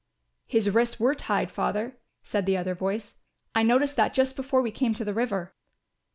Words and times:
"His 0.47 0.67
wrists 0.71 0.99
were 0.99 1.13
tied, 1.13 1.51
Father," 1.51 1.95
said 2.23 2.47
the 2.47 2.57
other 2.57 2.73
voice. 2.73 3.13
"I 3.53 3.61
noticed 3.61 3.95
that 3.97 4.15
just 4.15 4.35
before 4.35 4.63
we 4.63 4.71
came 4.71 4.95
to 4.95 5.05
the 5.05 5.13
river." 5.13 5.53